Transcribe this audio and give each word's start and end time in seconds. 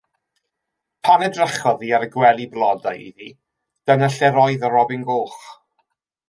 Pan 1.07 1.25
edrychodd 1.25 1.83
hi 1.87 1.91
ar 1.97 2.05
y 2.05 2.07
gwely 2.15 2.47
blodau 2.55 3.03
iddi 3.09 3.29
dyna 3.91 4.11
lle 4.17 4.33
roedd 4.39 4.67
y 4.71 4.73
robin 4.79 5.07
goch. 5.13 5.39